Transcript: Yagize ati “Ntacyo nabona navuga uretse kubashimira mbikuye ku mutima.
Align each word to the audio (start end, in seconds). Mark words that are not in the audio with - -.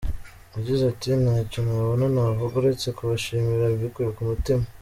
Yagize 0.55 0.83
ati 0.91 1.09
“Ntacyo 1.23 1.59
nabona 1.65 2.05
navuga 2.15 2.53
uretse 2.61 2.87
kubashimira 2.97 3.65
mbikuye 3.75 4.09
ku 4.15 4.23
mutima. 4.31 4.63